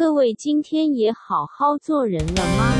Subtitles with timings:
[0.00, 2.72] 各位今天也好好做人了吗？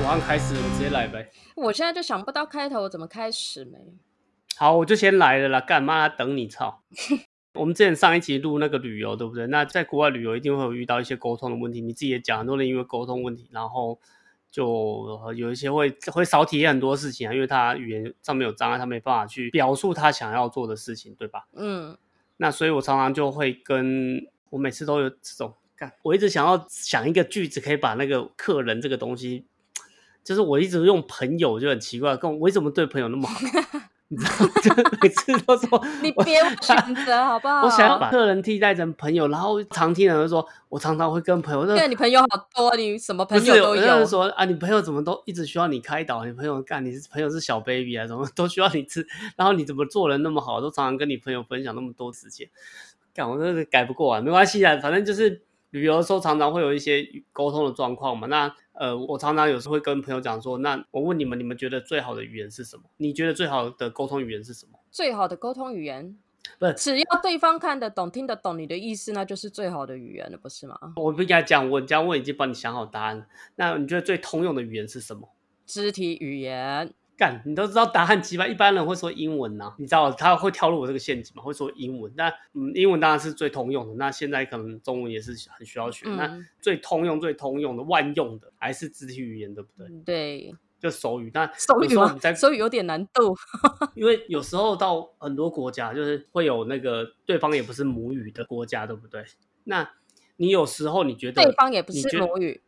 [0.00, 1.30] 我按开始，我直接来呗。
[1.54, 3.78] 我现在就想不到开头怎么开始没。
[4.56, 6.82] 好，我就先来了啦，干嘛等你操？
[7.58, 9.46] 我们之前上一集录那个旅游，对不对？
[9.48, 13.98] 那在国外旅游一定会有遇到一些沟通的问题，你自己也讲，很多人因为沟通问题，然后
[14.50, 14.66] 就
[15.24, 21.46] 呃有一些会会少体验很多事情啊，因为他语言上面有障碍，他没办法去表述他想要做的事情，对吧？
[21.54, 21.98] 嗯，
[22.36, 29.44] 那所以我常常就会跟我每次都有这种干，我一直想要想一个句子可以把那个客人这个东西，
[30.22, 33.40] 就是我一直用朋友就很奇怪，跟我为什么对朋友那么好？
[34.10, 37.62] 你知道吗， 就每次都说你别选择好不好？
[37.62, 44.06] 我想要把客人替代成朋友，然后常听人就说，我常常会跟朋友，因为你朋友好多，你什么朋友都有人有。
[44.06, 46.24] 说啊，你朋友怎么都一直需要你开导？
[46.24, 49.06] 你朋友干你是朋友是小 baby 啊，怎么都需要你吃？
[49.36, 52.48] 然后你怎么做人那么好，都常常跟你朋友分享那么多时间？
[53.14, 58.26] 干我真的改不过啊，没关系啊，反正就是旅游的时候常常会有一些沟通的状况嘛。
[58.26, 62.84] 那呃，我常常有时候会跟朋友讲说，那我问你们，你们觉得最好的语言是什么？
[62.96, 64.78] 你觉得最好的沟通语言是什么？
[64.90, 66.16] 最好的沟通语言，
[66.58, 70.78] 不是只要对方看得懂、听得懂你的意思，那就是最好的语言了，不是吗？
[70.96, 73.26] 我不应该这样问，这样问已经帮你想好答案。
[73.56, 75.28] 那你觉得最通用的语言是什么？
[75.66, 78.46] 肢体语言，干，你都知道答案几吧？
[78.46, 81.42] 一般人会说英文呐、你知道他会跳入我这个陷阱吗？
[81.42, 83.94] 会说英文，那嗯，英文当然是最通用的。
[83.96, 86.06] 那现在可能中文也是很需要学。
[86.08, 89.88] 那嗯最通用、最通用的、万用的还是肢体语言，对不对？
[90.04, 91.28] 对，就手语。
[91.34, 92.16] 那手语吗？
[92.36, 93.34] 手语有点难度。
[93.96, 99.24] 因为有时候到很多国家，就是会有那个对方也不是母语的国家，对不对？
[99.64, 99.90] 那
[100.36, 102.62] 你有时候你觉得对方也不是母语，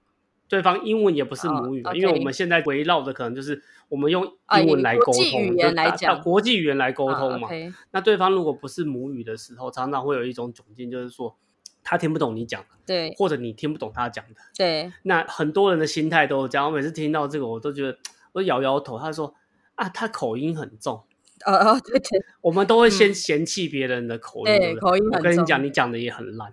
[0.50, 7.48] 对方英文也不是哦母语因为我们现在围绕的可能就是我们用啊英文来沟通，语言就讲大国际语言来沟啊通嘛。
[7.92, 11.36] 那对方如果不是母语的时候，常常会有一种窘境，就是说
[11.84, 14.40] 他听不懂你讲的，对或者你听不懂他讲的。
[14.56, 16.66] 对， 那很多人的心态都是这样。
[16.66, 17.96] 我每次听到这个，我都觉得
[18.32, 18.98] 我摇摇头。
[18.98, 19.32] 他说
[19.76, 21.04] 啊，他口音很重，
[21.46, 24.78] 呃呃，对对我们都会先嫌弃别人的口音？
[24.80, 26.52] 口音很重我跟你讲，你讲的也很烂。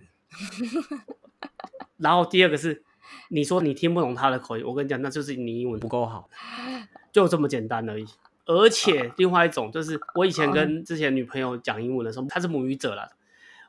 [1.98, 2.84] 然后第二个是，
[3.30, 6.30] 你说你听不懂他的口音，我跟你讲，那就是你英文不够好，
[7.12, 8.06] 就这么简单而已。
[8.46, 13.10] 而且另外一种就是，我以前跟之前女朋友讲英文的时候，她是母语者啦。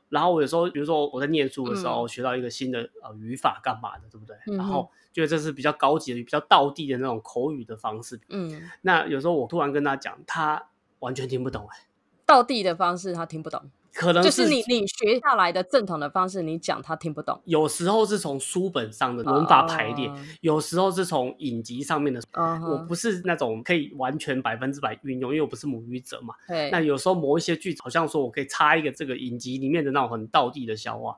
[0.08, 4.36] 然后我有时候，比如说我在念书的时候，学到一个新的呃语法干嘛的，对不对？
[4.46, 8.18] 嗯然后觉得这是比较高级的、比较道地的那种口语的方式。
[8.28, 10.68] 嗯，那有时候我突然跟她讲，她
[11.00, 11.80] 完全听不懂、欸，
[12.24, 17.40] 道地的方式她听不懂，可能就是你你学下来的正统的方式，你讲他听不懂。
[17.46, 22.20] 有时候是从书本上的文法排列，哦有时候是从影集上面的。
[22.32, 26.32] 我不是那种可以完全百分之百运用，因为我不是母语者嘛。
[26.46, 31.16] 对，那有时候某一些句子，好像说我可以插一个这个影集里面的那种很道地的笑话，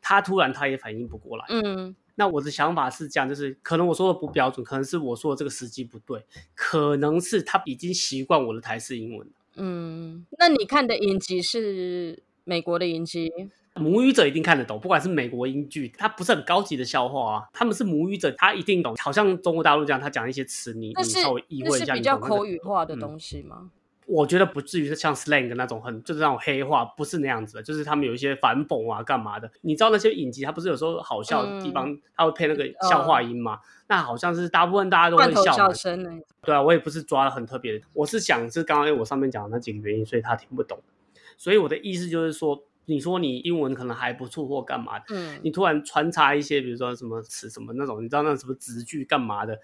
[0.00, 1.44] 他突然他也反应不过来。
[1.50, 9.32] 嗯那我的想法是这样，就是可能我说的不标准，可能是我说的这个时机不对，可能是他已经习惯我的台式英文了。
[9.56, 13.30] 嗯，那你看的影集是美国的影集？
[13.74, 18.94] 母语者一定看得懂，不管是美国英剧，它不是很高级的笑话啊，他们是母语者，他一定懂。
[18.96, 23.70] 好像中国大陆这样，他讲一些词，你你稍微意味一下，是比较口语化的嗯东西吗？
[24.06, 29.50] 我觉得不至于是像 slang 那种很就是那种黑话，不是那样子的，就是他们有一些反讽啊，干嘛的？
[29.60, 33.60] 你知道那些影集，它不是有时候好笑的地嗯方，它会配那个笑话音嘛？
[33.88, 35.72] 那好像是大部分大家都会笑嘛笑。
[35.72, 36.10] 声呢？
[36.42, 40.78] 对啊，我也不是抓的很特别的，我是想是刚刚我上面讲的那几个原因，所以他听不懂。
[41.36, 49.58] 所以我的意思就是说，你说你英文可能还不错或干嘛的，嗯你突然穿插一些，比如说什么词什么那种，你知道那什么词句干嘛的，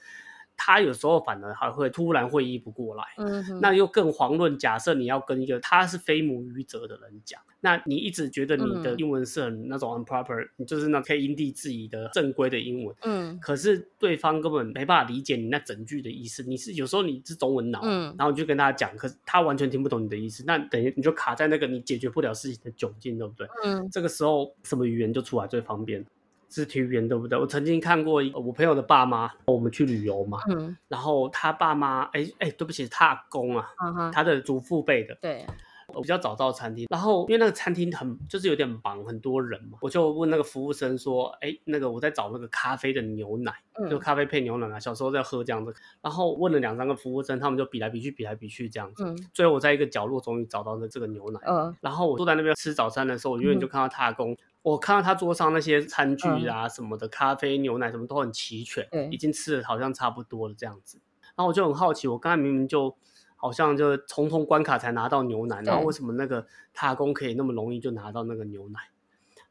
[0.59, 3.05] 他有时候反而还会突然会意不过来。
[3.17, 16.43] 嗯，那又更遑论，假设你要跟一个他是非母语者的人讲，那你一直觉得你的嗯英文是很那种很 proper，、你就是那可以因地制宜的正规的英文，嗯可是对方根本没办法理解你那整句的意思。
[16.43, 23.47] 你是有时候你是中文脑，嗯然后你就跟他讲，可是他完全听不懂你的意思，那等于你就卡在那个你解决不了事情的窘境，对不对？
[23.65, 26.05] 嗯这个时候什么语言就出来最方便？
[26.49, 27.39] 肢体语言对不对？
[27.39, 30.77] 我曾经看过一我朋友的爸妈，我们去旅游嘛，嗯。
[30.89, 33.69] 然后他爸妈，哎哎，对不起，他阿公啊，
[34.13, 35.45] 他的祖父辈的，对，
[35.95, 43.89] 比较早到餐厅，然后因为那个餐厅很就是有点忙，很多人嘛，我就问那个服务生说，哎，那个我在找那个咖啡的牛奶，嗯。
[43.89, 49.17] 就咖啡配牛奶啊，小时候在喝这样子，然后问了两三个服务生，他们就比来比去，比来比去这样子，嗯。
[49.33, 51.75] 最后我在一个角落终于找到了这个牛奶，嗯。
[51.81, 53.69] 然后我坐在那边吃早餐的时候，我远远就嗯。
[53.69, 61.01] 看到他的工，我看到他桌上那些餐具啊、什么的，咖啡、牛奶什么都很齐全对，已经吃的好像差不多了这样子。
[61.35, 62.95] 然后我就很好奇，我刚才明明就
[63.39, 68.79] 好像就重重关卡才拿到牛奶，然后为什么那个他阿公可以那么容易就拿到那个牛奶？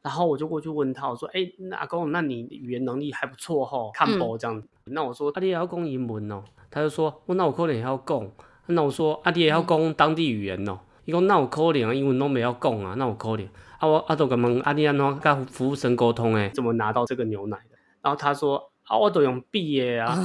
[0.04, 4.68] 然后我就过去问他，我说：“哎、那阿公，那你语言能力还不错吼，看嗯不这样子。
[4.86, 8.32] 那我说：“啊，弟也要讲英文哦？”他就说：“我那我可能也要讲。”
[8.68, 13.50] 那我说：“阿弟也要讲当地语言哦？”伊讲：“那有可能啊，英文都没要讲啊，那有可能。”
[13.80, 16.52] 啊，我啊都甲问阿弟安怎跟服务生沟通诶？
[16.54, 17.78] 怎么拿到这个牛奶的？
[18.02, 20.18] 然后他说：“啊，我都用 B 的啊。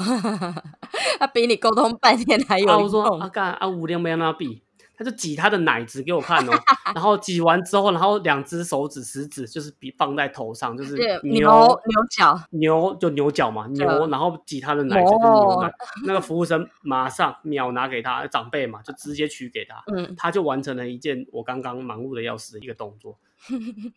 [1.18, 4.62] 他 比你沟通半天还有啊，我说用啊干啊，五两要那比，
[4.96, 6.52] 他就挤他的奶子给我看哦，
[6.94, 15.72] 然后挤完之后，然后两只手指食指就是比放在头上，就是牛牛牛角，牛就牛角嘛，牛，嗯然后挤他的奶子就是牛奶哦，
[16.06, 23.18] 那个服务生马上秒拿给他，长辈嘛就直接取给他，嗯，他就完成了一件我刚刚忙碌的要死的一个动作，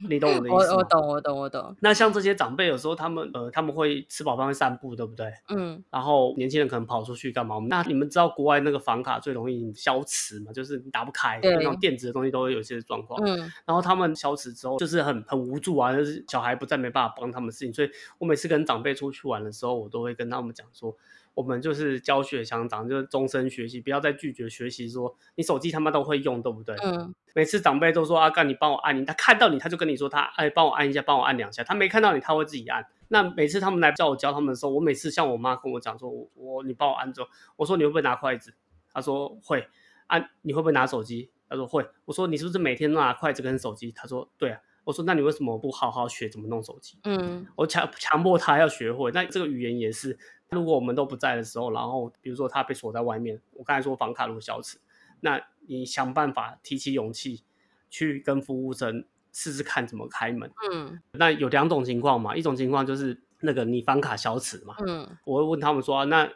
[0.09, 0.77] 你懂我的意思吗？
[0.77, 5.31] 我懂我懂我懂，那像这些长辈，有时候他们呃他们会吃饱饭会散步，对不对？
[5.49, 7.57] 嗯然后年轻人可能跑出去干嘛？
[7.69, 10.51] 那你们知道国外那个房卡最容易消磁嘛？
[10.51, 13.21] 就是你打不开，对那种电子的东西都会有一些状况。
[13.23, 17.73] 嗯然后他们消磁之后，就是很很无助啊，就是小孩不在，没办法帮他们事情。
[17.73, 20.95] 所以我每次跟长辈出去玩的时候，我都会跟他们讲说，
[21.35, 26.75] 我们就是教学相长，就是终身学习，不要再拒绝学习说你手机他妈都会用，对不对？
[26.83, 32.83] 嗯每次长辈都说阿干，你帮我按你，他看到你他就跟你说他哎帮我按一下，帮我按两下，他没看到你他会自己按。
[33.09, 37.27] 那每次他们来叫我教他们的时候，我每次像我妈跟我讲说，我我你帮我按之后，
[37.57, 38.53] 我说你会不会拿筷子？
[38.91, 39.67] 他说会。
[40.07, 41.31] 按你会不会拿手机？
[41.49, 41.83] 他说会。
[42.05, 43.91] 我说你是不是每天都拿筷子跟手机？
[43.91, 44.59] 他说对啊。
[44.83, 46.99] 我说那你为什么不好好学怎么弄手机？
[47.05, 49.09] 嗯我强强迫他要学会。
[49.11, 50.15] 那这个语言也是，
[50.49, 54.79] 如果我们都不在的时候，然后比如说他被锁在外面，我刚才说房卡如果消磁，
[55.21, 57.43] 那你想办法提起勇气
[57.89, 60.51] 去跟服务生试试看怎么开门。
[60.71, 66.31] 嗯那有两种情况嘛，一种情况就是那个你房卡消磁嘛，嗯我会问他们说、啊那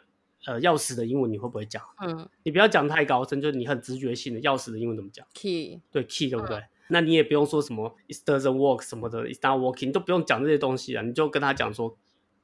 [0.46, 1.82] 呃钥匙的英文你会不会讲？
[2.02, 6.64] 嗯你不要讲太高深，就是你很直觉性的钥匙的英文怎么讲？，key，对 key 对不对？
[6.88, 11.96] 那你也不用说什么 it doesn't work 什么的，it's not working，你都不用讲这些东西啊，你就跟他讲说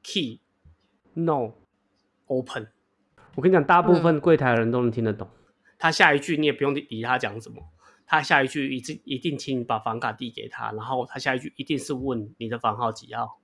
[0.03, 0.39] key
[1.17, 1.53] no
[2.27, 2.67] open。
[3.35, 5.27] 我跟你讲，大部分柜台的人都能听得懂。
[5.79, 7.63] 他下一句你也不用理他讲什么，
[8.05, 13.39] 他下一句一定一定请你把房卡递给他，然后他下一句一定是问你的房号几号，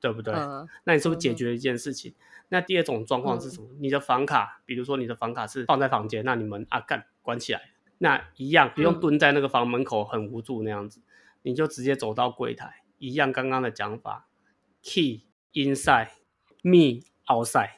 [0.00, 0.34] 对不对？
[0.34, 2.14] 呃那你是不是解决了一件事情？
[2.48, 3.68] 那第二种状况是什么？
[3.78, 11.00] 你的房卡，比如说你的房卡是放在房间，那你们啊干关起来，那一样不用嗯蹲在那个房门口很无助那样子，
[11.42, 14.26] 你就直接走到柜台，一样刚刚的讲法
[14.82, 15.22] ，key
[15.52, 16.08] inside
[16.62, 17.70] me outside，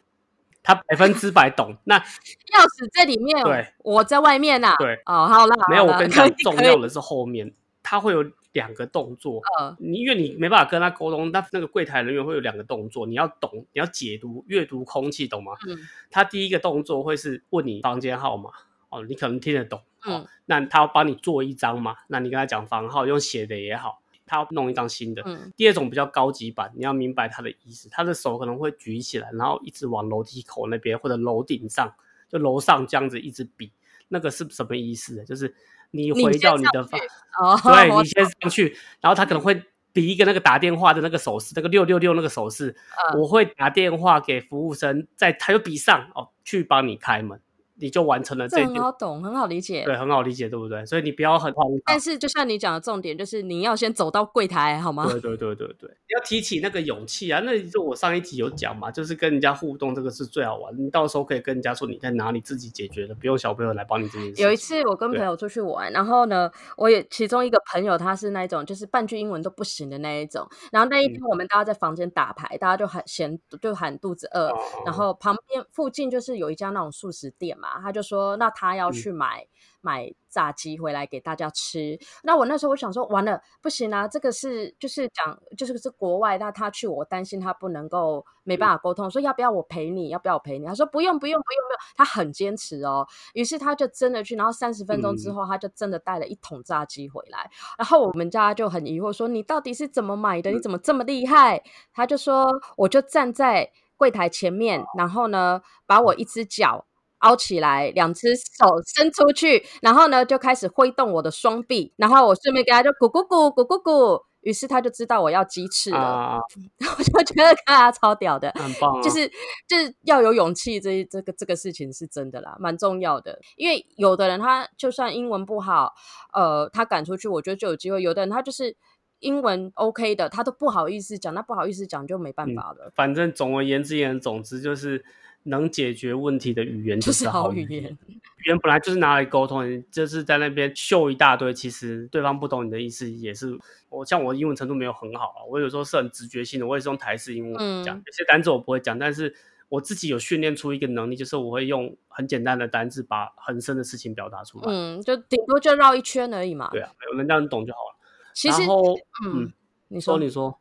[0.62, 1.76] 他百分之百懂。
[1.84, 4.74] 那钥匙在里面，对，我在外面呐。
[4.78, 7.52] 对，哦，好了，没有，我跟你讲，重要的是后面，
[7.82, 15.52] 他会有两个动作，呃你因为你没办法跟他沟通，那那个柜台人员会有两个动作，你要懂，你要解读、阅读空气，懂吗？
[15.66, 15.78] 嗯
[16.10, 18.50] 他第一个动作会是问你房间号码，
[18.90, 24.01] 哦，你可能听得懂，哦，嗯那他要帮你做一张嘛，那你跟他讲房号，用写的也好，
[24.32, 25.22] 他要弄一张新的。
[25.26, 31.92] 嗯第二种比较高级版，你要明白他的意思，他的手可能会举起来，然后一直往楼梯口那边或者楼顶上，
[32.30, 33.70] 就楼上这样子一直比，
[34.08, 35.22] 那个是什么意思？
[35.24, 35.54] 就是
[35.90, 36.98] 你你回到你的房，
[37.42, 39.62] 哦，对你先上去，然后他可能会
[39.92, 42.74] 比一个那个打电话的那个手势，那个六六六那个手势，
[43.12, 47.38] 嗯我会打电话给服务生，在他就比上哦，去帮你开门，
[47.80, 49.84] 你就完成了这这件，很好懂，很好理解。
[49.84, 50.84] 对，很好理解，对不对？
[50.84, 51.98] 所以你不要很慌张但。
[52.02, 55.06] 是就像你讲的重点，就是你要先走到柜台，好吗？
[55.08, 57.40] 对对对对对，要提起那个勇气啊！
[57.44, 60.76] 那就我上一集有讲嘛，就是跟人家互动，这个是最好玩。
[60.76, 64.42] 你到时候可以跟人家说你在哪里自己解决的，不用小朋友来帮你这件事。
[64.42, 79.46] 有一次我跟朋友出去玩，然后呢，我也其中一个朋友他是那一种就是半句英文都不行的那一种，然后那一天嗯我们大家在房间打牌，大家就喊嫌就喊肚子饿，哦，然后旁边附近就是有一家那种素食店嘛，他就说那他要嗯去买、
[79.80, 81.96] 买炸鸡回来给大家吃。
[82.24, 90.66] 那我那时候我想说，完了不行啊，这个是就是讲就是是国外，那他去我担心他不能够没办法沟通，说要不要我陪你，要不要我陪你？
[90.66, 93.06] 他说不用不用不用不用，他很坚持哦。
[93.34, 97.50] 于是他就真的去，然后三十分钟之嗯后，他就真的带了一桶炸鸡回来。
[97.78, 100.50] 然后我们家就很疑惑说，你到底是怎么买的？
[100.50, 101.62] 你怎么这么厉害？
[101.92, 106.84] 他就说，我就站在柜台前面，然后呢，把我一只脚
[107.22, 116.40] 凹起来，两只手伸出去，然后呢就开始挥动我的双臂，然后我顺便给他就咕咕咕咕咕咕，于是他就知道我要鸡翅了，啊，
[116.98, 118.50] 我就觉得看他超屌的。
[118.56, 119.30] 很棒啊，就是
[119.68, 123.38] 就是要有勇气，这这个这个事情是真的啦，蛮重要的。
[123.56, 125.94] 因为有的人他就算英文不好，
[126.32, 128.76] 呃，他赶出去，我觉得就有机会；有的人他就是
[129.20, 132.90] 英文 OK 的，他都不好意思讲，那不好意思讲就没办法了。
[132.96, 135.04] 反正总而言之言，总之就是
[135.44, 137.98] 能解决问题的语言就是好好语言言。
[138.12, 143.58] 语言本来就是拿来沟通，你就是在那边秀一大堆，其实对方不懂你的意思，也是
[143.88, 149.34] 我像我英文程度没有很好啊，我有时候是很直觉性的，我也是用台式英文讲，嗯有些单词我不会讲，但是
[149.68, 154.64] 我自己有训练出一个能力，就是我会用很简单的单字把很深的事情表达出来。
[154.66, 156.68] 嗯，就顶多就绕一圈而已嘛。
[156.72, 157.96] 对啊，有人让你懂就好了。
[158.34, 159.52] 其实嗯嗯，
[159.88, 160.58] 你说说你说，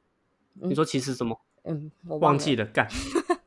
[0.54, 1.40] 你说其实什么？
[1.64, 2.18] 嗯，我。
[2.20, 2.88] 忘记了，干。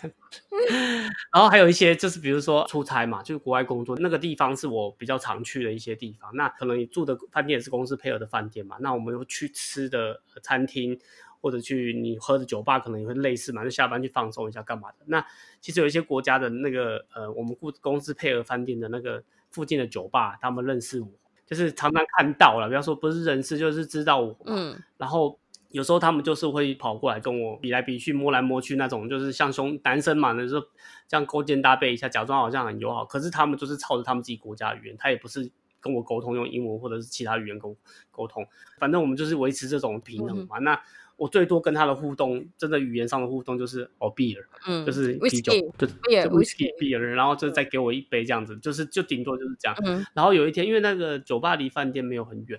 [0.00, 0.12] 干
[1.32, 6.34] 然后还有一些就是，比如说出差嘛，就是国外工作，那个地方是我比较常去的一些地方。
[6.34, 10.98] 那可能你住的饭店也是公司配合的饭店嘛，那我们去吃的餐厅
[11.40, 14.98] 或者去你喝的酒吧，可能也会类似嘛，就下班去放松一下干嘛的。
[15.06, 15.24] 那
[15.60, 21.08] 其实有一些国家的那个呃，我们公公司配合饭店的那个附近的酒吧，他们认识我，
[21.46, 24.38] 就是常常看到了，不要说不是认识，就是知道我嘛。
[24.46, 25.39] 嗯然后
[25.70, 30.60] 有时候他们就是会跑过来跟我比来比去、摸来摸去那种，就是像兄男生嘛，就是
[31.06, 33.04] 这样勾肩搭背一下，假装好像很友好。
[33.04, 35.50] 可是他们就是操着他们自己国家语言，他也不是
[35.80, 37.76] 跟我沟通用英文或者是其他语言沟
[38.10, 38.46] 沟通，
[38.78, 40.58] 反正我们就是维持这种平衡嘛。
[40.58, 40.80] 那
[41.16, 49.76] 我最多跟他的互动，真的语言上的互动就是哦 beer，嗯，就是啤酒 whisky，，就 whisky whisky beer，然后就再给我一杯这样子，就是就顶多就是这样。
[49.84, 52.58] 嗯然后有一天，因为那个酒吧离饭店没有很远，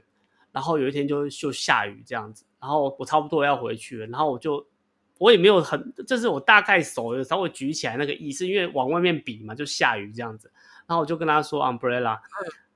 [0.52, 4.66] 然后有一天就就下雨这样子，然后我差不多要回去了，然后我就
[5.18, 10.52] 我也没有很，就是我大概手有稍微举起来那个意思，因为往外面比嘛，就下雨这样子，
[10.88, 12.20] 然后我就跟他说 umbrella，、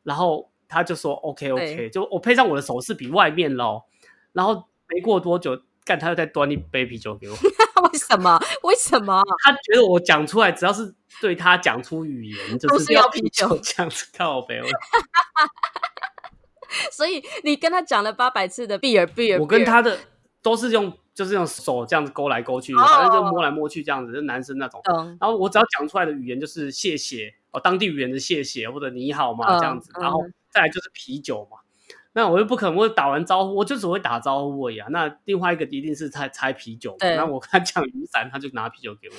[0.04, 3.86] 然后他就说 OK OK，就我配上我的手势比外面咯，
[4.34, 7.36] 然后没过多久，干他又再端一杯啤酒给我，
[7.92, 8.40] 为什么？
[8.64, 9.22] 为什么？
[9.44, 14.60] 他觉得我讲出来，只要是对他讲出语言，就是要要啤酒 这样子靠北。
[16.88, 19.98] 我所以你跟他讲了八百次的 beer beer，我跟他的
[20.42, 24.82] 都是用就是用手这样子勾来勾去，哦反正就摸来摸去这样子，就男生那种。
[25.20, 31.58] 然后我只要讲出来的语言就是谢谢哦，当地语言的谢谢或者你好嘛嗯这样子，嗯然后再来就是啤酒嘛。
[32.16, 34.88] 那我又不可能，我打完招呼我就只会打招呼而已啊。
[34.90, 39.14] 那另外一个一定是猜猜啤酒那我跟他讲雨伞，他就拿啤酒给我，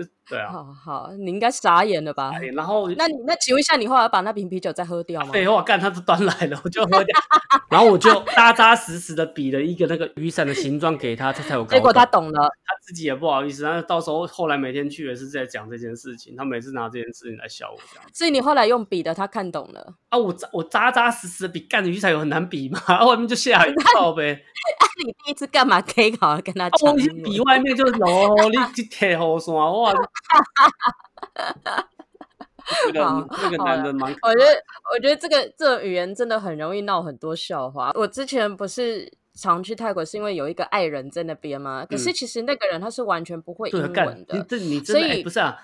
[0.00, 0.52] 就对啊。
[0.52, 2.32] 好好，你应该傻眼了吧？
[2.54, 5.32] 然后那你那请问一下，你后来把那瓶啤酒再喝掉吗？
[5.32, 7.18] 废话，干他都端来了，我就喝掉，
[7.68, 11.66] 然后我就扎扎实实的比了一个那个雨伞的形状给他，他才有。
[11.66, 19.94] 结果他懂了，他自己也不好意思，但是到时候后来每天去也是在讲这件事情，他每次拿这件事情来笑我这样所以你后来用笔的，他看懂了。
[20.16, 22.80] 啊，我扎我扎扎实实的比干的雨伞有很难比吗？
[22.86, 24.42] 啊 外面就下雨靠呗，
[25.04, 26.96] 你第一次干嘛可以好好跟他啊讲我？
[27.24, 29.92] 比外面就是哦，你去贴雨伞哇，
[32.86, 37.92] 那个好那个男的蛮可我觉得，我觉得这个这种语言真的很容易闹很多笑话。
[37.94, 41.86] 我之前不是常去泰国，是因为有一个爱人在那边吗？
[41.88, 43.92] 可是嗯其实那个人他是完全不会英文，
[44.26, 45.56] 的，你这你真所以不是啊，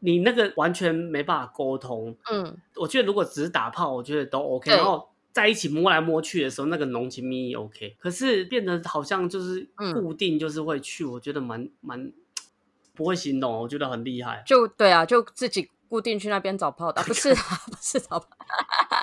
[0.00, 2.16] 你那个完全没办法沟通。
[2.30, 7.96] 嗯，我觉得如果只是打炮，我觉得都 OK，然后在一起摸来摸去的时候，那个浓情蜜意 OK。
[7.98, 12.12] 可是变得好像就是嗯固定就是会去，我觉得蛮蛮
[12.94, 14.42] 不会形容，我觉得很厉害。
[14.46, 18.28] 就对啊，就自己固定去那边找炮打，不是啊， 不是找炮。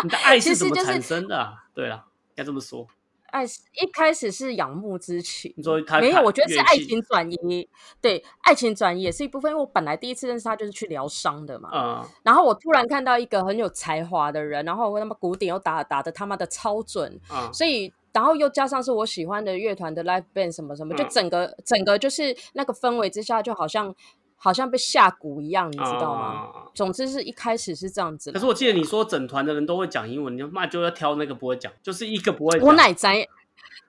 [0.03, 1.65] 你的爱是是怎么产生的、啊？
[1.73, 2.87] 对了，应该这么说。
[3.35, 7.67] 爱是一开始是仰慕之情，你说他没有，我觉得是爱情转移。
[7.99, 11.69] 对，爱情转移也是一部分，因为我本来第一次认识他就是去疗伤的嘛。
[11.73, 23.93] 嗯，然后我突然看到一个很有才华的人，然后他妈鼓点又打打的他妈的超准，嗯所以然后又加上是我喜欢的乐团的 live band 什么什么，就嗯整个整个就是那个氛围之下，就好像
[24.45, 26.51] 好像被下蛊一样，你知道吗？
[26.55, 28.31] 嗯总之是一开始是这样子。
[28.33, 32.59] 可是我记得你说整团的人都会讲英文，你妈就要挑那个不会讲，就是一个不会。
[32.59, 33.25] 我奶宅，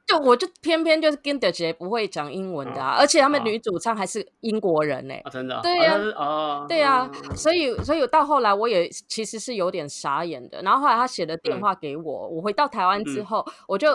[0.07, 5.63] 就我就偏偏就是跟德杰不会讲英文的啊，而且他们啊女主唱还是英国人呢、啊，真的啊？
[5.63, 10.63] 对呀啊，对啊嗯，嗯所以所以到后来我也其实是有点傻眼的。
[10.63, 13.89] 然后后来他写了电嗯话给我，我回到台湾之嗯后，我就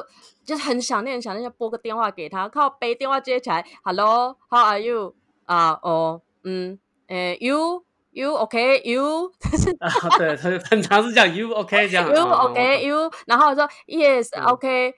[0.44, 5.16] 就是很想念，很想念，就拨个电话给他，靠背电话接起来，Hello，How are you？
[5.46, 7.86] 啊，哦，嗯，诶，You。
[8.14, 9.32] You OK You
[9.80, 9.88] 啊，
[10.20, 12.06] 对，他就很常是讲 you OK 这样。
[12.14, 14.94] You OK You，然后我说 Yes 嗯 OK，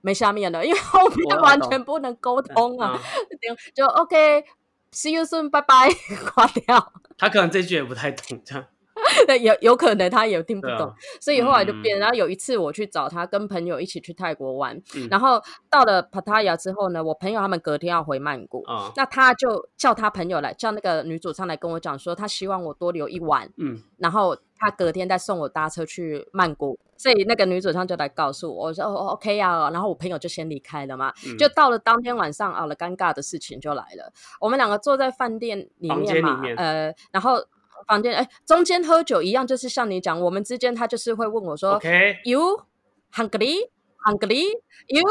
[0.00, 2.98] 没下面了，因为后面完全不能沟通啊。
[2.98, 5.88] 嗯 就 OK，see you soon，拜拜，
[6.34, 6.92] 挂掉。
[7.16, 8.66] 他可能这句也不太懂，这样
[9.40, 11.98] 有有可能他也听不懂，啊所以后来就变。
[11.98, 26.78] 嗯然后有一次我去找他，跟朋友一起去泰国玩，嗯然后到了 Pattaya 之后呢，我朋友他们隔天要回曼谷，啊，那他就叫他朋友来，叫那个女主唱来跟我讲说，他希望我多留一晚，嗯，然后他隔天再送我搭车去曼谷。
[26.96, 34.12] 所以那个女主唱就来告诉我，我说哦 OK 啊，然后我朋友就先离开了嘛，嗯就到了当天晚上啊了，尴尬的事情就来了。
[34.40, 37.42] 我们两个坐在饭店里面嘛，面呃，然后
[37.86, 42.62] 房间哎中间喝酒一样，就是像你讲，我们之间他就是会问我说 OK，You
[43.14, 43.70] hungry?
[44.06, 44.46] Hungry?
[44.88, 45.04] You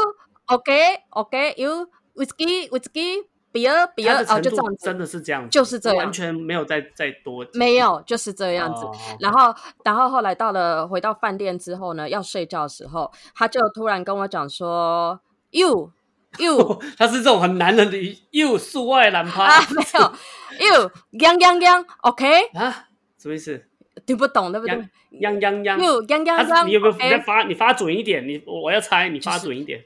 [0.48, 0.98] okay?
[1.10, 1.54] Okay?
[1.56, 2.68] You whiskey?
[2.70, 3.24] Whiskey?
[3.52, 3.72] Beer?
[3.74, 4.24] 他 Beer?
[4.24, 8.84] 的哦，就这样子，真的是这样子，就是这样完全没有再再多没有，就是这样子。
[8.84, 9.52] 哦然后，
[9.84, 15.90] 然后后来到了回到饭店之后呢，要睡觉的时候，他就突然跟我讲说：“You,
[16.38, 22.86] you 他是这种很男人的语，又数外男趴啊，没有，you 央央央，OK，啊，
[23.18, 23.64] 什么意思？
[24.06, 24.88] 听不懂对不对
[25.20, 28.26] 央央央，？You 央央央你有没有你再发你发准一点？
[28.26, 29.84] 你我我要猜，你发准一点。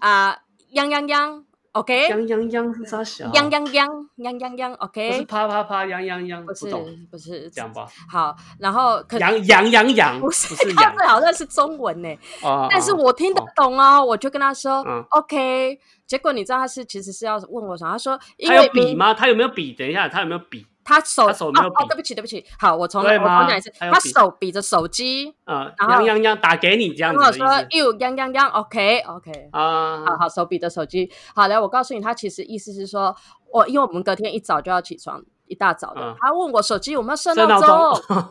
[0.00, 0.38] 啊，
[0.70, 1.44] 央央央
[1.78, 3.30] ，OK，羊羊羊是啥小？
[3.34, 7.86] 央央央，央央央不是啪啪啪，羊羊羊，不是懂，不是这样吧？
[8.10, 12.08] 好，然后可羊羊羊羊，不不是，羊他这好像是中文呢。
[12.42, 12.68] 啊。
[12.70, 15.78] 但是啊我听得懂哦，我就跟他说、嗯 OK。
[16.06, 17.90] 结果你知道他是其实是要问我什么？
[17.90, 19.12] 他说因他有笔吗？
[19.12, 19.72] 他有没有笔？
[19.72, 20.64] 等一下，他有没有笔？
[20.86, 27.78] 他手他手没有比哦哦，对不起对不起，好，我重来，我重讲一次，他手比着手机，啊，然后央央央打给你这样跟我说子的意思。
[27.78, 29.48] you 央央央，OK OK。
[29.50, 30.04] 啊。
[30.06, 31.10] 好好，手比着手机。
[31.34, 33.16] 好来，我告诉你，他其实意思是说，
[33.52, 38.02] 我因为我们隔天一早就要起床，一大早的，嗯他问我手机有没有设设闹钟，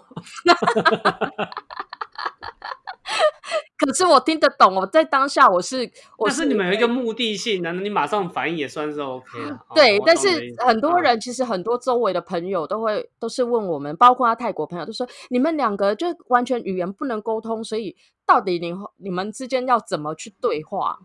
[3.77, 9.51] 可是我听得懂，我在当下我是我但是你们有一个目的性，难道你马上反应也算是 OK 了？
[9.51, 10.27] 哦对，我但是
[10.65, 20.99] 很多嗯人其实很多周围的朋友都会都是问我们，包括他泰国朋友，都说你们两个就完全语言不能沟通，所以到底你你们之间要怎么去对话？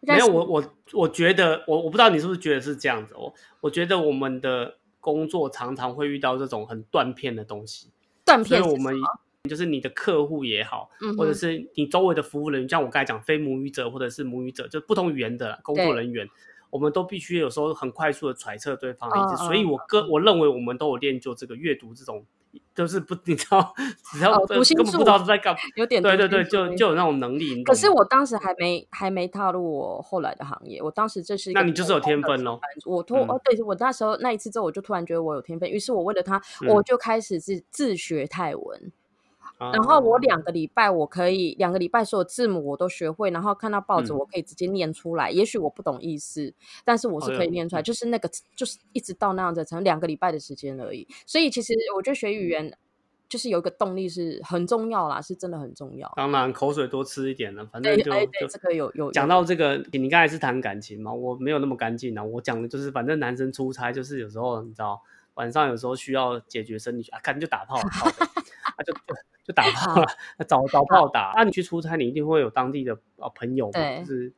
[0.00, 3.32] 没有，我我我觉得我我不知道你是不是觉得是这样子我。
[3.60, 7.86] 我觉得我们的工作常常会遇到这种很断片的东西，
[8.24, 8.92] 断片是所以我们
[9.48, 16.28] 就是你的客户也好，嗯或者是你周围的服务人员，像我刚才讲非母语者或者是母语者，就不同语言的工作人员，
[16.70, 19.42] 我们都必须有时候很快速的揣测对方的意思。
[19.42, 22.24] 嗯所以我个我认为我们都有练就这个阅读这种，
[22.72, 23.74] 就是不你知道，
[24.12, 25.58] 只要哦读心术根本不知道在干嘛。
[25.74, 27.64] 有点对对对，就就有那种能力。
[27.64, 38.92] 可是我当时还没还没踏入我后来的行业，我当时这是那你就是有天分咯上班族我突、嗯哦，对我那时候那一次之后，我就突然觉得我有天分，于是我为了他，嗯我就开始自自学泰文。
[39.62, 45.30] 啊然后我两个礼拜我可以两个礼拜所有字母我都学会，然后看到报纸嗯我可以直接念出来。
[45.30, 46.52] 也许我不懂意思，
[46.84, 51.06] 但是我是可以念出来，就是那个就是一直到那样子，才两个礼拜的时间而已。
[51.26, 52.76] 所以其实我觉得学语言
[53.28, 56.12] 就是有一个动力是很重要啦，是真的很重要。
[56.16, 62.22] 当然口水多吃一点了，反正，就哎，对，就这个有有讲到这个，你刚才是谈感情嘛，我没有那么干净啊。
[62.22, 65.00] 我讲的就是，反正男生出差就是有时候你知道，
[65.34, 69.00] 晚上有时候需要解决生理学啊，看就打炮， 啊就就
[69.44, 70.06] 就打炮了，
[70.46, 71.32] 找找炮打。
[71.32, 74.32] 啊，你去出差，你一定会有当地的啊朋友嘛，就是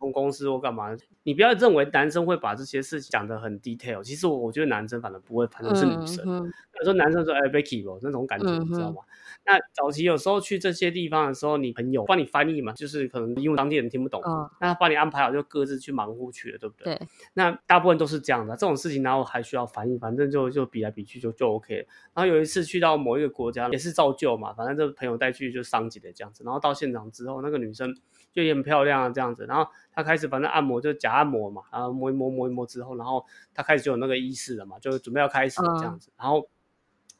[0.00, 0.96] 同公司或干嘛。
[1.22, 6.24] 你不要认为男生会把这些事情讲得很 detail，其实我我觉得男生反而不会，反正是女生。
[6.26, 9.02] 嗯有时候男生说：“哎，Vicky 咯，那种感觉，嗯你知道吗？”
[9.44, 16.94] 那早期有时候去这些地方的时候，你朋友帮你翻译嘛，就是可能因为当地人听不懂，嗯那他帮你安排好，就各自去忙乎去了，对不对？
[16.94, 21.86] 对，那大部分都是这样的，这种事情然后还需要翻译，反正就就比来比去就就 OK 了。
[22.14, 26.42] 然后有一次去到某一个国家，也是照旧嘛，反正这个朋友带去就桑吉的这样子。
[26.44, 27.94] 然后到现场之后，那个女生
[28.32, 33.24] 就也很漂亮啊这样子，然后她开始反正按摩就假按摩嘛，然后摸一摸摸一摸之后，然后
[33.54, 36.48] 他开始就有那个意识了嘛，就准备要开始了这样子，然后。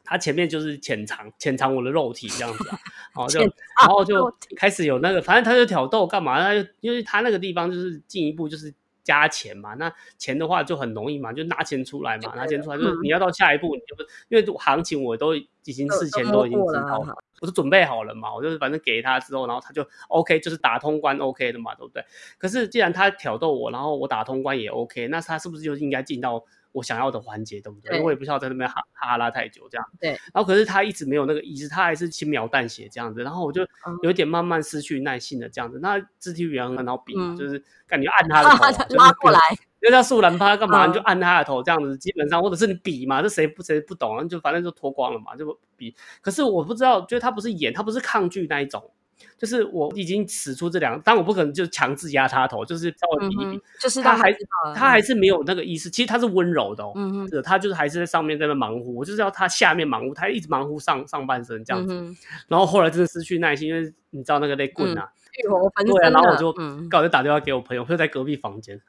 [0.02, 2.78] 他前面就是潜藏潜藏我的肉体这样子啊，
[3.14, 6.40] 然 后就然后就开始有那个，反正他就挑逗干嘛？
[6.40, 13.96] 他就因为他那个地方就是进一步就是加钱嘛，那钱的话就很容易嘛，就拿钱出来嘛，拿钱出来就是嗯你要到下一步，你就
[14.28, 22.04] 因为行情我都已经都事前都都已经知道哈，我都准备好了嘛，我就是反正给他之后，然后他就 OK，就是打通关 OK 的嘛，对不对？
[22.38, 27.90] 可是既然他挑逗我，然后我打通关也 OK，那他是不是就应该进到我想要的环节，对不对？
[27.90, 29.86] 对因为我也不需要在那边哈哈哈拉太久这样。
[30.00, 30.10] 对。
[30.10, 35.78] 然后可是他一直没有那个意识，他还是轻描淡写这样子，然后我就嗯有点慢慢失去耐性的这样子。
[35.80, 39.38] 那肢体语言很好比，嗯就是感觉按他的头啊，就是拉过来，
[39.80, 40.86] 就叫树懒趴干嘛？
[40.86, 44.24] 嗯你就按他的头这样子，基本上或者是你比嘛，这谁不谁不懂啊？
[44.24, 45.94] 就反正就脱光了嘛，就比。
[46.20, 48.90] 可是我不知道，就是他不是演，他不是抗拒那一种，
[49.38, 62.16] 就是我已经使出这两，但我不可能就强制压他头，就是稍微比一比，嗯，就是他还让他还是没有那个意识，其实他是温柔的哦，嗯他就是还是在上面在那忙乎，我就是要他下面忙乎，他一直忙乎上上半身这样子，嗯，
[62.48, 65.10] 然后后来真的失去耐心，因为你知道那个雷棍啊，
[65.42, 68.80] 欲火焚对啊，然后我就嗯，刚好就打电话给我朋友，朋友在隔壁房间，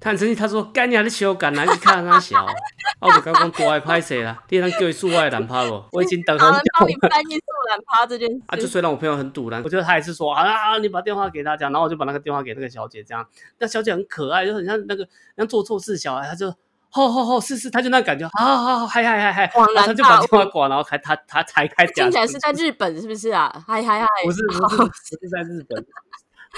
[0.00, 2.52] 他很生气，他说干你还是修改，哪去看他小， 啊，
[3.00, 7.08] 我就刚刚多爱拍谁啦，第二叫你宿外男趴不，我已经等很久了。
[7.08, 13.26] 翻译素兰趴这件事，啊，就虽然我朋友很堵然，我觉得他也是说啊，你把电话给他讲，然后我就把那个电话给那个小姐，这样，
[13.58, 15.06] 那小姐很可爱，就很像那个
[15.36, 16.48] 像做错事小孩，他就
[16.90, 23.52] 吼吼吼，是是，他就那感觉，好好好，嗨嗨嗨嗨，然后他就把电话挂，然后开他他才开讲，听起来是在日本是不是啊？
[23.66, 25.84] 嗨嗨嗨，不是不是不是在日本，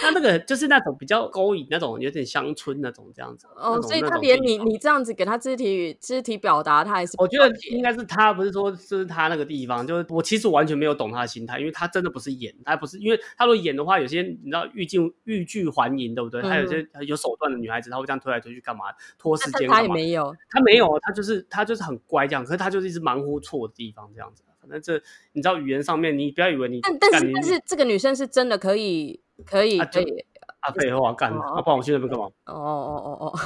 [0.01, 3.47] 他那个就是那种比较勾引那种，有点乡村那种这样子。
[3.55, 16.41] 哦，所以他连你你这样子给他肢体肢体表达，他还是我觉得应该是他，不是说就是他那个地方，就是我其实完全没有懂他的心态，因为他真的不是演，他不是，因为他如果演的话，有些你知道欲进欲拒还迎，对不对？
[16.41, 18.85] 他有些有手段的女孩子，她会这样推来推去干嘛？
[19.19, 19.83] 拖时间他？
[19.83, 24.43] 也没有，他没有，他就是他就是很乖这样，可是他就是一直忙乎错的地方这样子。
[24.61, 30.25] 反正这你知道语言上面，你不要以为你但但是但是这个女生是真的可以可以可以，
[30.61, 32.27] 啊废话干，哦啊不然我去那边干嘛？
[32.47, 33.39] 哦哦哦哦，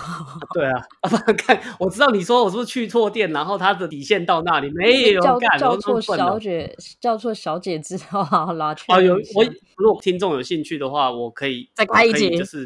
[0.52, 9.44] 对啊，啊不然看我知道你说我是不是去错店，然后他的底线到那里没有叫干，叫错小姐叫错小姐之后，好啦，确哦，有我
[9.76, 12.64] 如果听众有兴趣的话，我可以再开一集就是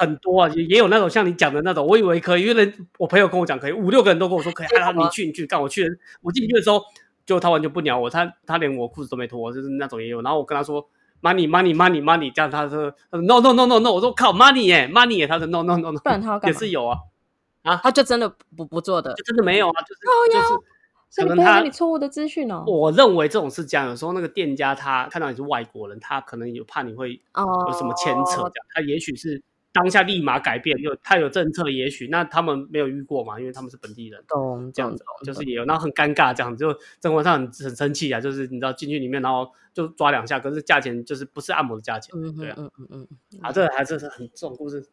[0.00, 6.82] 很多啊，也也有那种像你讲的那种，我以为可以，因为人我朋友跟我讲可以，五六个人都跟我说可以， 啊，你去你去，干我去了，我进去的时候，
[7.24, 10.84] 就他完全不鸟我，他他连我裤子都没脱，就是那种也有，然后我跟他说。
[11.24, 15.90] Money money money money，这样他说他说 no no no no no，我说靠 money 耶 money 耶，他说 no no no
[15.90, 16.98] no，不然他要干也是有啊
[17.62, 20.00] 啊，他就真的不不做的，就真的没有啊，就是
[20.32, 20.48] 就是
[21.08, 22.64] 所以你不要可能他给你错误的资讯哦。
[22.66, 29.42] 我认为这种是这样，有时候那个店家他看到你是外国人，他可能有怕你会哦，有什么牵扯，这样，他也许是
[29.74, 44.86] 当下立马改变，有他有政策，也许那他们没有遇过嘛，因为他们是本地人，懂这样子懂就是也有，然后很尴尬，这样子就郑文上很很生气啊，就是你知道进去里面，然后就抓两下，可是价钱就是不是按摩的价钱，嗯对啊，嗯嗯嗯嗯，啊，这还是是很这种故事，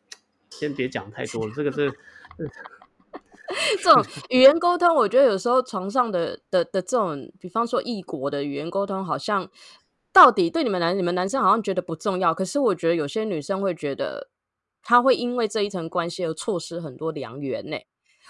[0.50, 1.94] 先别讲太多了，这个是
[3.84, 9.48] 这种语言沟通，我觉得有时候床上的的的这种，比方说异国的语言沟通，好像
[10.12, 14.30] 到底对你们男你们男生好像觉得不重要，可是我觉得有些女生会觉得，
[14.84, 17.78] 她会因为这一层关系而错失很多良缘呢。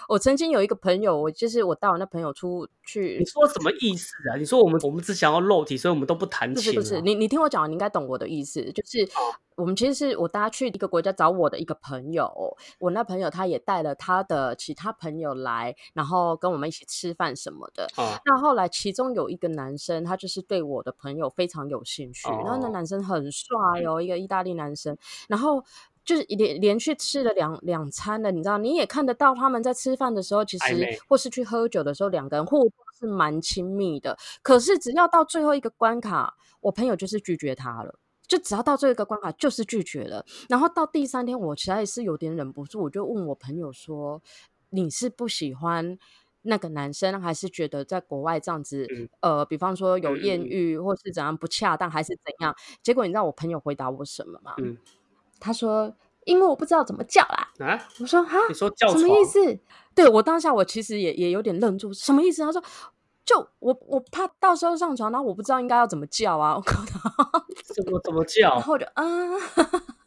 [0.08, 4.36] 我曾经有一个朋友，我就是我带我那朋友出去你，说什么意思啊？
[4.36, 8.64] 你说我们我们只想要肉体，所以我们都不谈情、啊，不是不是，你你听我讲，你应该懂我的意思。
[8.72, 9.08] 就是
[9.54, 17.86] 我们其实是我大家去一个国家找我的一个朋友，我那朋友他也带了他的其他朋友来，然后跟我们一起吃饭什么的。
[17.96, 24.96] 哦，那后来其中有一个男生，他就是对我的朋友非常有兴趣，然后那哦男生很帅哦，一个意大利男生，
[25.28, 25.62] 然后。
[26.04, 34.16] 就是连连续吃了两两餐了，你知道，你也看得到他们在吃饭的时候，其实或是去喝酒的时候，两个人互动是蛮亲密的。
[34.42, 37.98] 可是只要到最后一个关卡，我朋友就是拒绝他了。
[38.28, 40.24] 就只要到最后一个关卡，就是拒绝了。
[40.48, 44.22] 然后到第三天，我实在是有点忍不住，我就问我朋友说
[44.70, 45.98] ：“你是不喜欢
[46.42, 54.54] 那个男生，还是觉得在国外这样子，嗯呃，比方说有艳遇，或是怎样不恰当，还是怎样？”结果你知道我朋友回答我什么吗？
[54.58, 54.78] 嗯
[55.42, 55.92] 他说
[56.24, 59.58] ：“因为我不知道怎么叫啦。”啊，我说：“哈，你说叫什么意思？”
[59.94, 62.42] 对我当下我其实也也有点愣住，什么意思？
[62.42, 62.62] 他说
[63.26, 66.80] ：“就我我怕到时候上床，然后我不知道应该要怎么叫啊。”我靠，
[67.74, 68.62] 怎么怎么叫然？
[68.62, 69.04] 后我就啊，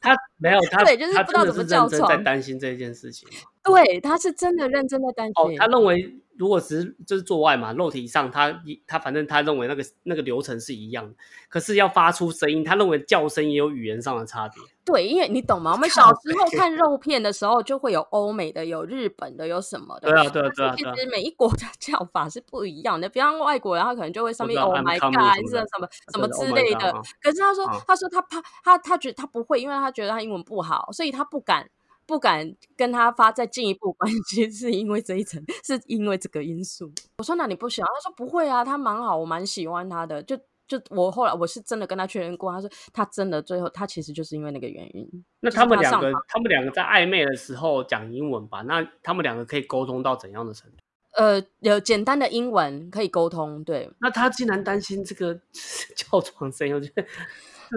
[0.02, 3.28] 他没有 他，对就是不知道怎么叫在担心这件事情。
[3.64, 5.58] 对，他是真的认真的担哦，心。
[5.58, 11.16] 他认为如果只是就是做爱嘛，肉体上他一他反正他认为那个那个流程是一样的，
[11.50, 14.62] 可是要发出声音，他认为叫声也有语言上的差别。
[14.84, 15.72] 对，因为你懂吗？
[15.72, 20.12] 我们小时候看肉片的时候，就会有欧美的，有日本的，有什么的。
[20.12, 20.84] 对啊，对啊，对啊，其。
[20.84, 27.02] 实每一国的叫法是不一样的，比方外国人，他可能就会上面 “Oh my God” 还什么什么什么之 Oh 类的啊。
[27.20, 31.68] 可是他说啊，他说他怕他他觉得他不会，因为他觉得他英文不好，所以他不敢
[32.06, 36.92] 不敢跟他发再进一步关系，是因为这一层，是因为这个因素。
[37.18, 37.88] 我说那你不喜欢？
[37.94, 40.22] 他说不会啊，他蛮好，我蛮喜欢他的。
[40.24, 40.38] 就
[40.68, 45.08] 就我后来我是真的跟他确认过，他说他真的最后他其实就是因为那个原因。
[45.40, 48.62] 那他们两个他们两个在暧昧的时候讲英文吧？
[48.62, 50.78] 那他们两个可以沟通到怎样的程度？
[51.18, 55.34] 呃，有简单的英文可以沟通，对，那他竟然担心这个
[55.96, 57.06] 叫床声，我觉得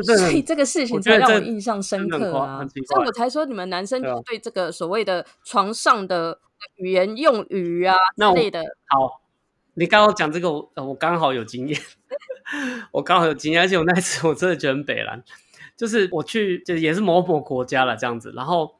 [0.02, 6.38] 所以这个事情才让我印象深刻啊，所以我才说你们男生对这个所谓的床上的
[6.76, 9.22] 语言用语啊之类的，好。
[9.74, 11.80] 你刚刚讲这个，我呃我刚好有经验，
[12.90, 15.22] 我刚好有经验，而且我那一次我真的觉得很北蓝，
[15.76, 18.77] 就是我去就也是某某国家了这样子，然后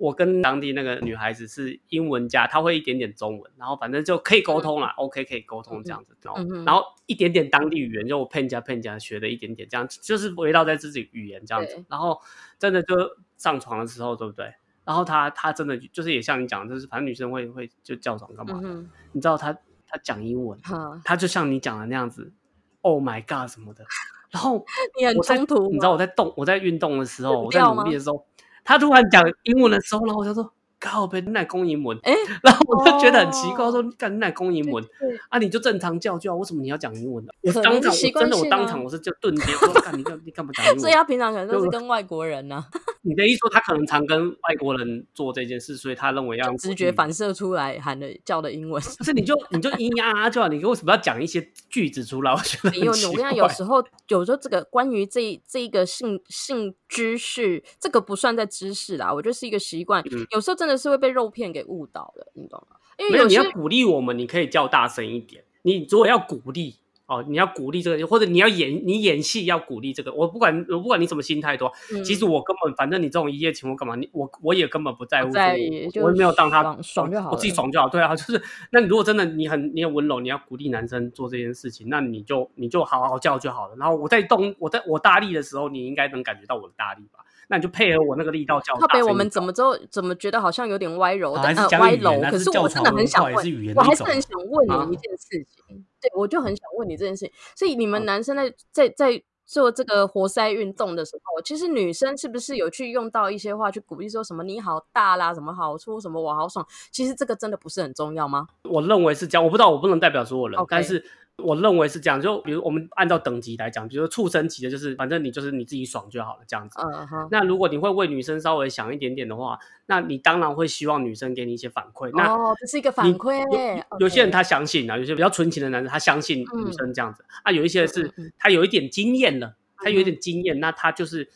[0.00, 12.18] 我跟当地那个女孩子是英文家，她会一点点中文，然后反正就可以沟通啦、o k 可以沟通这样子，然后、嗯然后一点点当地语言，就我骗家骗家学的一点点，这样就是围绕在自己语言这样子，然后
[12.58, 12.96] 真的就
[13.36, 14.50] 上床的时候，对不对？
[14.84, 19.52] 然后她她真的就是也像你讲的，就是反正女生会会就叫床干嘛的，嗯，你知道她
[19.86, 22.32] 她讲英文，哈，他就像你讲的那样子
[22.80, 23.84] ，Oh my God 什么的。
[24.30, 24.64] 然后
[24.96, 28.24] 你很冲突你知道我在动，我在运动的时候，我在努力的时候，
[28.64, 30.52] 他突然讲英文的时候，然后我就说。
[30.82, 32.10] 靠呗，你乃公英文，哎
[32.42, 37.30] 然后我就觉得很奇怪，哦我说干你乃公英文对啊，你就正常叫就好，为什么你要讲英文呢？
[37.42, 40.78] 我当场，真的，我当场我是就顿跌，我说干你干你干嘛讲英文？
[40.80, 42.64] 所以他平常可能都是跟外国人呢、
[43.02, 48.82] 你的意思说他可能常跟外国人做这件事，所以他认为要直觉反射出来喊的叫的英文。
[48.96, 52.32] 不 是你就你就咿呀啊就好，你为什么要讲一些句子出来？
[52.32, 60.02] 我觉得没有，我跟你讲，怪有时候有时候这个关于这这一个性性知识，这个不算在知识啦，我觉得是一个习惯。
[60.10, 62.76] 嗯有时候真的是会被肉片给误导的，你懂吗？
[62.98, 65.44] 因为没有，你要鼓励我们，你可以叫大声一点。
[65.62, 66.74] 你如果要鼓励
[67.10, 70.14] 哦，你要鼓励这个，或者你要演，你演戏要鼓励这个。
[70.14, 73.96] 我不管，我不管你什么心态多，嗯其实我根本反正你这种一夜情我干嘛？
[73.96, 75.58] 你我我也根本不在乎我，在
[75.92, 77.88] 就我也没有当他爽爽就好我自己爽就好。
[77.88, 83.74] 对啊，就是那你如果真的你很你很温柔，你要鼓励男生做这件事情，那你就你就好好叫就好了。
[83.76, 87.18] 然后我在动，我在我大力的时候，你应该能感觉到我的大力吧？
[87.48, 89.00] 那你就配合我那个力道叫大声一点。
[89.02, 92.30] 靠北，我们怎么之后怎么觉得好像有点歪柔的、啊还是呃歪讲语言楼？
[92.30, 95.84] 可啊是我真的很想问化也是语言，我还是很想问啊你一件事情。
[96.00, 97.32] 对，我就很想问你这件事情。
[97.54, 106.64] 所以你们男生在在在做这个活塞运动的时候，其实女生是不是有去用到一些话去鼓励说什么你好大啦，什么好粗，什么我好爽？
[106.92, 108.46] 其实这个真的不是很重要吗？
[108.62, 111.04] 我认为是这样，我不知道，我不能代表所有人但是
[111.40, 112.20] 我认为是这样。
[112.20, 116.78] 就比如我们按照等级来讲，比如说畜生级的，就是反正你就是你自己爽就好了这样子。
[116.80, 122.10] 嗯哼，那如果你会为女生稍微想一点点的话，那你当然会希望女生给你一些反馈。
[122.14, 131.28] 那哦，这是一个反你馈有有些人他相信啊，有些比较纯情的男生他相信女嗯生这样子、啊，有一些是他有一点经验了，他有一嗯点经验，那他就是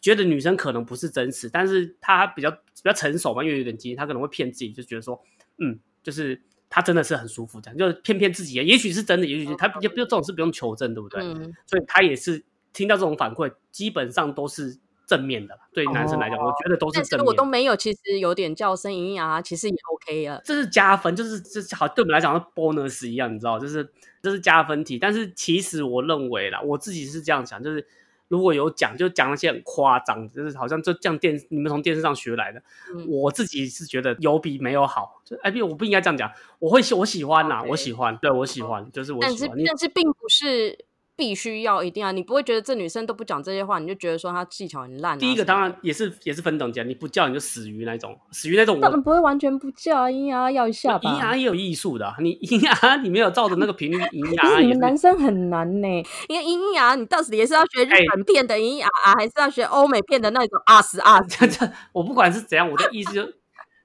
[0.00, 5.20] 觉得女生可能不是真实，但是他比较比较成熟嘛，因为有点经验，他可能会骗自己，就觉得说，
[5.58, 11.22] 嗯，就是他真的是很舒服，这样就是骗骗自己，也许是真的，也许是他也不这种事不用求证，对不对？
[11.22, 15.60] 嗯，所以他也是听到这种反馈，基本上都是正面的啦。
[15.72, 17.18] 对男生来讲，我觉得都是正面的。
[17.18, 20.42] 如果都没有，其实有点叫声咿咿呀呀，其实也 OK 了。
[20.44, 23.90] 这是加分，就是这是好对我们来讲是 bonus 一样，你知道，就是
[24.22, 24.98] 这是加分题。
[24.98, 27.86] 但是其实我认为啦，我自己是这样想，就是
[28.28, 32.62] 如果有讲，就讲那些很夸张，就是好像就这样电你们从电视上学来的。
[32.94, 36.30] 嗯我自己是觉得有比没有好，就哎，不，我不应该这样讲。
[36.58, 39.58] 我会喜我喜欢啦 OK 我喜欢，对我喜欢，就是我喜欢。
[39.58, 40.78] 你但是并不是
[41.18, 45.16] 必须要一定要，你不会觉得这女生都不讲这些话，你就觉得说她技巧很烂、啊。
[45.16, 51.10] 第一个当然也是也是分等级啊，你不叫你就死鱼那种，死鱼那种我当然不会完全不叫啊，咿呀要一下吧。
[51.10, 55.88] 咿呀也有艺术的啊、你咿呀你没有照着那个频率咿可呀 你们男生很难呢，
[56.28, 63.22] 因为咿咿呀，你到底也是要学日哎本片的咿呀啊，还是要学欧美片的那种啊死啊这这，我不管是怎样，我的意思就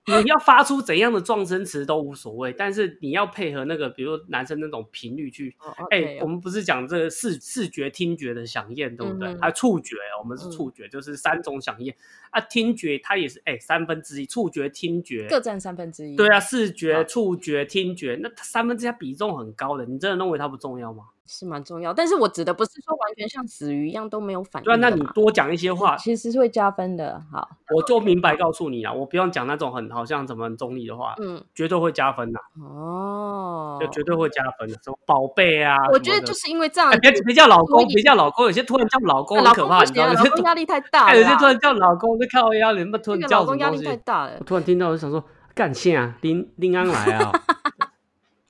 [0.05, 5.55] 你要发出怎样的撞声词都无所谓，但是你要配合那个，比如男生那种频率去。
[5.59, 9.29] 哦哎、我们不是讲这个视视觉、听觉的响应，对不对？
[9.29, 11.93] 嗯还有触觉，我们是嗯触觉，就是三种响应
[12.31, 12.41] 啊。
[12.41, 16.15] 听觉它也是哎三分之一，触觉、听觉各占三分之一。
[16.17, 21.05] 对啊，视觉、触觉、听觉，那它三分之一它比重很高的，你真的认为它不重要吗？
[21.25, 27.21] 是蛮重要，但是我指的不是说完全像死鱼一样都没有反应对啊，那你多讲一些话，其实是会加分的。
[27.31, 40.13] 好，我就明白告诉你啊，我不用讲那种很好像怎么很中立的话，嗯，绝对会加分的、哦，就绝对会加分的，什么宝贝啊，我觉得就是因为这样别别叫老公，别叫老公，有些突然叫老公哎很可怕，你知道吗？
[40.13, 43.81] 老公压力太大哎，了啦，有些突然叫老公，就靠腰，你们突这个然叫老公压力？
[43.83, 44.43] 太大了我。
[44.43, 45.23] 突然听到，我就想说，
[45.55, 46.15] 干啥？
[46.21, 47.31] 林林安来啊？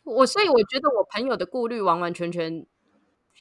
[0.06, 2.66] 我所以我觉得我朋友的顾虑完完全全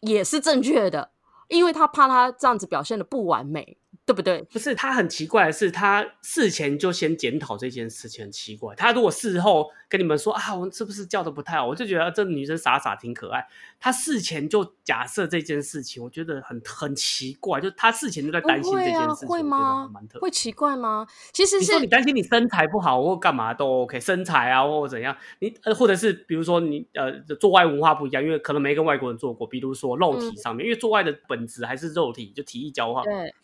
[0.00, 1.10] 也是正确的，
[1.48, 4.42] 因为他怕他这样子表现的不完美，对不对？
[4.50, 8.74] 不是，他很奇怪的是，他事前就先检讨这件事情，很奇怪。
[8.74, 13.46] 他如果事后跟你们说啊，我是不是叫的不太好，我就觉得这女生傻傻挺可爱。
[13.78, 20.18] 他事前就假设这件事情，我觉得很很奇怪，就他事前就在不担心这会啊，件事情，会我觉得吗蛮特？
[20.18, 21.06] 会奇怪吗？
[21.32, 33.04] 其实是你说你担心你身材不好或干嘛都 OK，身材啊或怎样，你呃或者是比如说你呃做外文化不一样，因为可能没跟外国人做过，比如说肉体嗯上面，因为做爱的本质还是肉体，就体液交换。
[33.04, 33.34] 对，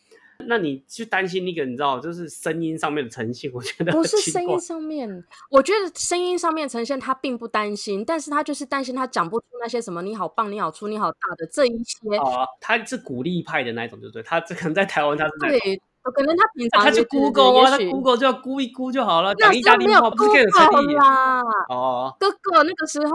[0.46, 12.16] 那你去担心那个，你知道，就是声音上面的呈现， 我觉得不是声音上面，我觉得声音上面呈现他并不担心，但是他就是担心他讲不出那些什么“你好棒”“你好粗”“你好大”的这一些。
[12.16, 14.22] 哦，他是鼓励派的那一种，对不对？
[14.22, 20.94] 他这可能在台湾他是，对，可能他平常他去也对对 Google 啊，他 Google 就要估一估就好了，那讲意时候没有 Google 意？
[20.94, 23.14] 啦，哦，哥哥那个时候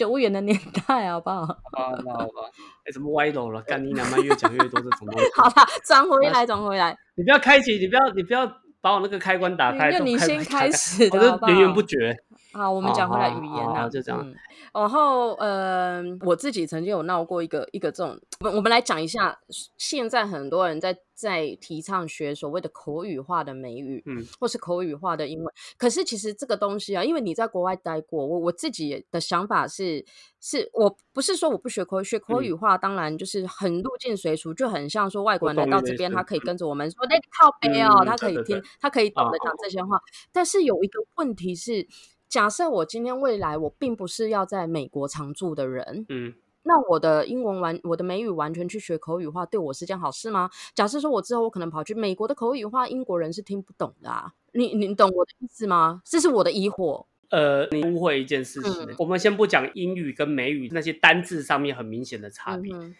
[0.00, 1.44] 九五元的年代，好不好？
[1.44, 2.48] 好吧，好吧，
[2.88, 3.60] 哎，怎么歪楼了？
[3.60, 5.26] 干你娘妈，越讲越多这种东西。
[5.36, 12.16] 好了，转回来，转回来，你不要开启，你不要，你不要把我那个开关打开，那你先开始的，我就源源不绝。
[12.52, 14.34] 好，我们好讲回来语言啦，好好就这样嗯。
[14.74, 19.40] 然后，呃，我自己曾经有闹过一个一个这种，我们我们来讲一下，
[19.76, 25.54] 现在很多人在在提倡学所谓的口语化的美语，嗯，或是口语化的英文。
[25.76, 30.04] 可是其实这个东西啊，因为你在国外待过，我我自己的想法是，
[30.40, 32.50] 是我不是说我不学口语，学口语。
[32.52, 38.60] 化当然就是很入境随俗，就很像说外国人来到这边，他可以跟着我们说那个靠背哦，嗯他可以听。
[38.80, 39.70] 他可以懂得哦讲这。
[39.70, 40.00] 些话。
[40.32, 41.86] 但是有一个问题是，
[42.30, 50.48] 假设我今天未来我并不是要在美国常住的人，嗯，那我的英文完，我的美语完全去学口语化，对我是件好事吗？
[50.72, 56.00] 假设说我之后我可能跑去美国的口语化，英国人是听不懂的啊，你你懂我的意思吗？
[56.04, 57.04] 这是我的疑惑。
[57.30, 58.86] 呃，你误会一件事情。
[58.86, 62.94] 嗯我们先不讲英语跟美语那些单字上面很明显的差别，嗯，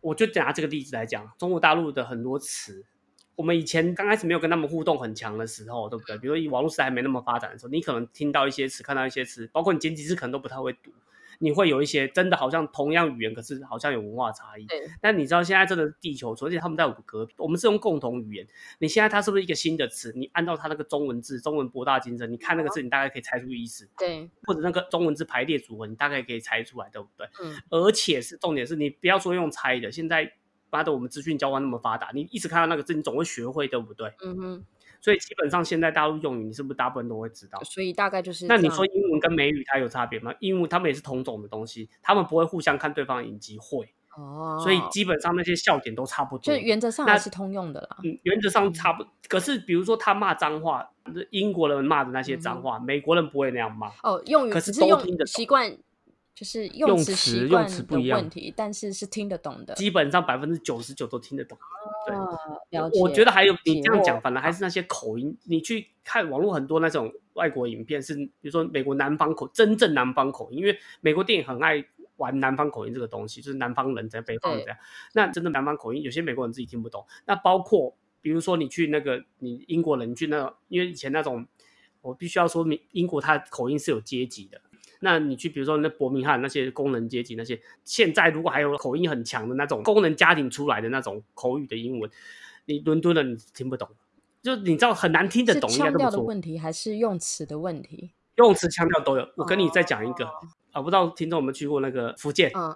[0.00, 2.86] 我就拿这个例子来讲，中国大陆的很多词。
[3.34, 6.18] 我们以前刚开始没有跟他们互动很强的时候，对不对？
[6.18, 10.92] 比如说以网络时代还没那么发展的时候，你可能听到一些词，看到一些词，包括你简体字可能都不太会读，
[11.38, 14.66] 你会有一些真的好像同样语言，可是好像有文化差异。
[14.66, 18.46] 对，但你知道现在真的地球村，而且他们在我们隔壁，我们是用共同语言。
[18.78, 20.12] 你现在它是不是一个新的词？
[20.14, 27.26] 你按照它那个中文字，中文博大精深，你看那个字，你大概可以猜出意思，对，或者那个中文字排列组合，你大概可以猜出来，对不对？
[27.42, 30.32] 嗯，而且是重点是你不要说用猜的，现在
[30.72, 34.10] 妈的我们资讯交换那么发达，你一直看到那个字，你总会学会，对不对？
[34.24, 34.64] 嗯哼，
[35.02, 37.60] 所以基本上现在大陆用语，你是不是大部分都会知道？
[37.62, 40.34] 所以大概就是那你说英文跟美语它有差别吗？
[40.40, 46.54] 英文他们也是同种的东西，他们不会互相看对方的影集会，哦，所以基本上那些笑点都差不多。
[46.54, 47.98] 就原则上是通用的啦。
[48.02, 49.04] 嗯，原则上差不。
[49.28, 50.90] 可是比如说他骂脏话，
[51.30, 53.88] 英国人骂的那些脏话，美国人不会那样骂。
[54.02, 55.76] 哦，用语可是都听得懂习惯，
[56.34, 59.74] 就是用用词词用习惯的词不一样问题，但是是听得懂的。
[59.74, 61.58] 基本上百分之九十九都听得懂。
[62.06, 62.38] 对哦，
[62.70, 63.00] 了解。
[63.00, 65.36] 我觉得还有你这样讲，反而还是那些口音。
[65.44, 71.84] 你去看网络很多那种外国影片，是比如说美国南方口，真正南方口音，因为美国电影很爱
[72.16, 74.78] 玩南方口音这个东西，就是南方人在北方人对这样。
[75.12, 77.06] 那真的南方口音，有些美国人自己听不懂。
[77.26, 81.46] 那包括比如说你去那个你英国人去那种，因为以前那种，
[82.00, 84.60] 我必须要说明英国它口音是有阶级的。
[85.04, 92.08] 那你去比如说那伯明翰那些工人阶级那些，现在如果还有口音很强的那种工人家庭出来的那种口语的英文，
[92.66, 93.88] 你伦敦的你听不懂，
[94.42, 95.98] 就你知道很难听得懂，应该腔。
[95.98, 98.12] 调的问题，还是用词的问题？
[98.36, 99.28] 用词腔调都有。
[99.36, 100.30] 我跟你再讲一个哦
[100.70, 102.50] 啊，不知道听众有没有去过那个福建？
[102.54, 102.70] 嗯，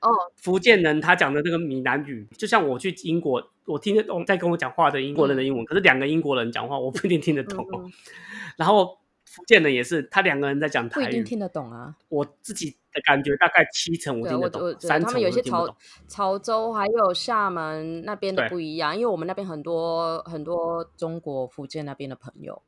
[0.00, 7.64] 哦，福建人他讲的那个闽南语，就像我去英国，我听得懂在跟我讲话的英国人的英文，可是两个英国人讲话，我不一定听得懂。
[7.72, 7.92] 嗯嗯
[8.58, 8.98] 然后
[9.30, 11.94] 福建人也是，他两个人在讲台语，不一定听得懂啊。
[12.08, 15.76] 我自己的感觉大概七成我听得懂，三成们有些潮。
[16.08, 22.62] 潮州还有厦门那边的不一样，因为我们那边很多很多中国福建那边的朋友。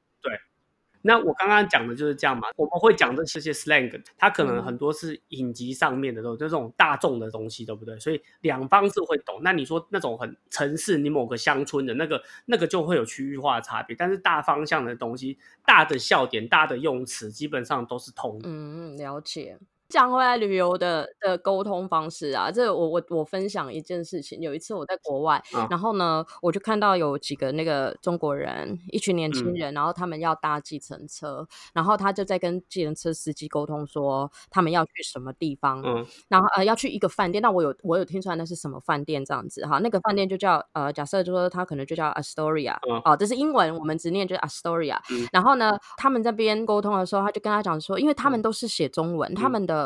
[1.02, 7.98] 那我刚刚讲的就是这样嘛，我们会讲这些 slang，它可能嗯很多是影集上面的，都就这种大众的东西，对不对？
[7.98, 9.40] 所以两方是会懂。
[9.42, 13.96] 那你说那种很城市，你某个乡村的那个，那个就会有区域化的差别。
[13.96, 18.48] 但是大方向的东西，大的笑点、大的用词，基本上都是通的。
[18.48, 19.58] 嗯，了解。
[19.90, 24.40] 讲回来旅游的的沟通方式啊，这我我我分享一件事情。
[24.40, 29.54] 有一次我在国外，啊然后呢，我就看到有几个那个中国人，一群年轻嗯。
[29.54, 36.06] 人，然后他们要搭计程车，然后他就在跟计程车司机沟通说他们要去什么地方，嗯。
[36.28, 43.02] 然后呃要去一个饭店，那我有我有听出来那是什么饭店这样子哈，那个饭店就叫呃假设就说他可能就叫 Astoria，嗯。
[43.04, 45.26] 哦这是英文，我们直念就是 Astoria，、嗯。
[45.32, 48.42] 然后呢他们这边沟通的时候，他就跟他讲说，因为他们嗯。
[48.42, 49.50] 都是写中文，他嗯。
[49.50, 49.79] 们的。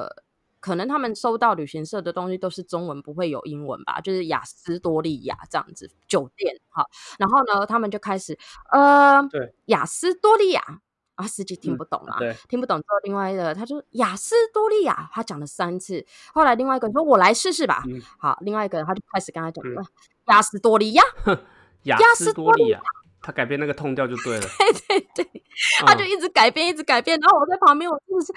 [0.61, 4.01] 可能他们收到旅行社的东西都是中文，不会有英文吧？
[4.01, 6.87] 就是雅斯多利亚这样子酒店哈，
[7.19, 8.39] 然后呢，他们就开始
[8.71, 10.63] 呃，对，雅斯多利亚
[11.17, 16.05] 啊，司机听嗯不懂啊，对，听不懂之后，另外一个他就雅斯多利亚，他讲了三次。
[16.33, 17.85] 后来另外一个说：“我来试试吧。
[17.87, 19.63] 嗯好，另外一个他就开始跟他讲
[20.29, 21.03] 雅斯多利亚，
[21.83, 22.81] 雅亚斯斯多利亚，
[23.21, 24.47] 他改变那个痛调就对了。
[24.89, 25.43] 对对对，
[25.87, 27.21] 他就嗯一直改变，一直改变。
[27.21, 28.33] 然后我在旁边，我真的是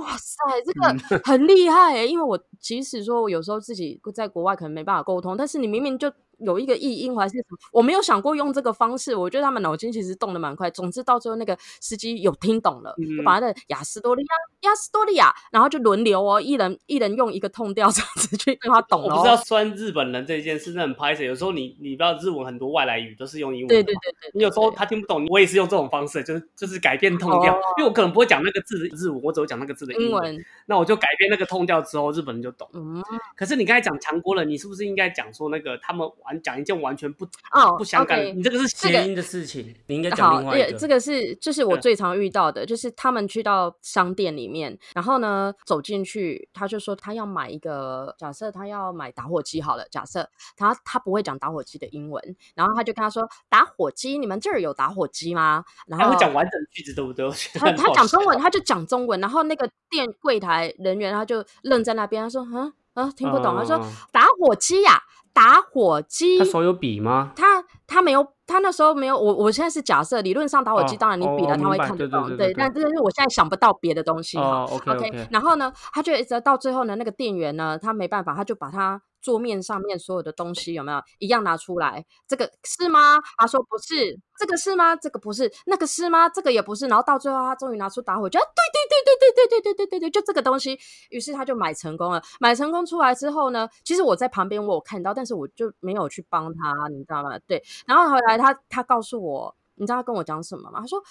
[0.00, 2.06] 哇塞，这嗯个 很厉害欸。
[2.08, 6.12] 因为我即使说我有时候自己在国外可能没办法沟通，但是你明明就
[6.44, 9.14] 有一个译音还是什么，我没有想过用这个方式。
[9.14, 10.70] 我觉得他们脑筋其实动的蛮快。
[10.70, 19.42] 总之到最后那个司机有听懂了，就把他的雅斯多利亚、雅斯多利亚，然后就轮流哦，一人一人用一个痛调这样子去让他 懂了、我不是要哦。
[19.44, 21.24] 酸日本人这一件事，那很拍摄。
[21.24, 32.68] 有时候你你不知道日文很多外来语都是用英文，对对对对，你有时候他听不懂，我也是用这种方式，就是就是改变痛调，哦因为我可能不会讲那个字的日文，我只会讲那个字的文，英文，那我就改变那个痛调之后，日本人就懂。
[32.72, 33.02] 嗯，
[33.36, 40.72] 可是你刚才讲强国人，你是不是应该讲说那个他们完讲一件完全不哦不相干你这个是谐音的事情，你应该讲好，另外一个。
[40.72, 52.22] 这这个是就是我最常遇到的，就是他们去到商店里面，然后呢走进去，他就说他要买一个，假设他要买打火机好了，假设他他不会讲打火机的英文，
[52.54, 55.64] 然后他就跟他说打火机，你们这儿有打火机吗？
[55.86, 57.30] 然后他会讲完整句子，对不对？
[57.54, 65.00] 他他讲中文，他就讲中文，然后那个店柜台人员他就愣在那边，他说嗯啊听不懂，他说嗯嗯嗯打火机呀、
[65.32, 67.32] 打火机，他手有笔吗？
[67.36, 69.16] 他他没有，他那时候没有。
[69.18, 74.42] 我我现在是假设，理论上打火机哦当然你比了哦他会明白对对看得懂，对对对但但是我现在想不到别的东西哈。
[74.44, 82.04] 哦，OK OK，然后呢，他就一直到最后呢，那个店员呢，他没办法，他就把他桌面上面所有的东西有没有一样拿出来？
[82.26, 83.18] 这个是吗？
[83.38, 84.96] 他说不是，这个是吗？
[84.96, 86.28] 这个不是，那个是吗？
[86.28, 86.86] 这个也不是。
[86.86, 90.78] 然后到最后，他终于拿出打火机，啊对对对对对对对对对对对，就这个东西。
[91.10, 92.22] 于是他就买成功了。
[92.40, 97.38] 买成功出来之后呢，其实我在旁边我有看到，但是我就没有去帮他，你知道吗？
[97.46, 97.62] 对。
[97.86, 100.80] 然后后来他他告诉我，你知道他跟我讲什么吗？
[100.80, 101.02] 他说。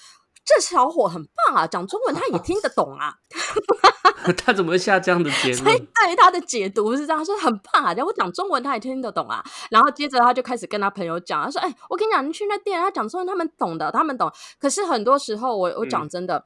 [0.49, 3.13] 这小伙很棒啊，讲中文他也听得懂啊。
[4.35, 5.85] 他怎么会下这样的结所以论？
[5.85, 9.43] 对他的解读是这样，他说很棒啊，然后我讲中文他也听得懂啊。
[9.69, 14.31] 然后接着他就开始跟他朋友讲，他说：“哎，我跟你讲，你去那店，他讲中文，他们懂的，他们懂。
[14.59, 16.45] 可是很多时候，我我讲嗯真的。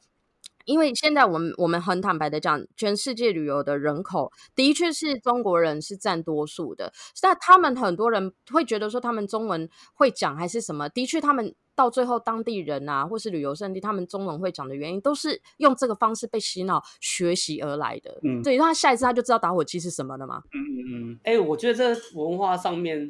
[0.66, 18.20] 因为现在我们我们很坦白的讲，全世界旅游的人口的确是中国人是占多数的，但他们很多人会觉得说他们中文会讲还是什么，的确他们到最后当地人啊，或是旅游胜地，他们中文会讲的原因，都是用这个方式被洗脑学习而来的。
[18.24, 20.44] 嗯对，那他下一次他就知道打火机是什么了嘛。
[20.54, 23.08] 嗯嗯嗯，哎、我觉得这文化上面，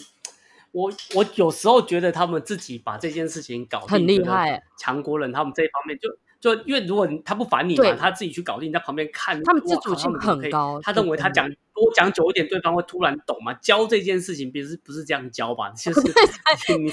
[0.71, 6.09] 我我有时候觉得他们自己把这件事情搞定很厉害欸强国人他们这一方面就。
[6.43, 13.53] 就因为如果他不烦你嘛，他自己去搞定，你在旁边看，他们自主性很高他认为他讲多讲久一点，对方会突然懂嘛？
[13.61, 15.69] 教这件事情不是不是这样教吧？
[15.79, 16.01] 就是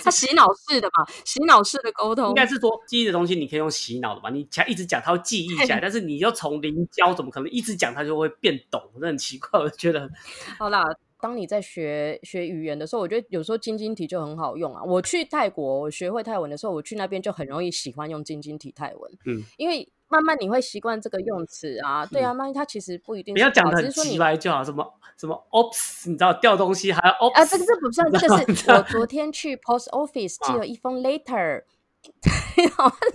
[0.04, 2.34] 他洗脑式的嘛，洗脑式的沟通应。
[2.34, 4.30] 该是说记忆的东西，你可以用洗脑的吧？
[4.30, 8.80] 你讲一直讲，他会记忆起来， 但是你要从零教，怎么可能一直讲他就会变懂？
[9.00, 10.08] 这很奇怪，我觉得
[10.60, 10.84] 好啦，
[11.20, 14.82] 当你在学学语言的时候，我觉得有时候晶晶体就很好用啊。
[14.82, 22.04] 我去泰国，我学会泰文的时候，我去那边就很容易喜欢用晶晶体泰文，嗯，因为慢慢你会习惯这个用词啊。
[22.06, 31.62] 对啊，慢慢它其实不一定不要讲的很直只是说你白就好，什么什么 ops，你知道掉东西还要 ops 啊，这个这不算，这个是我昨天去 post office 寄啊了一封 letter，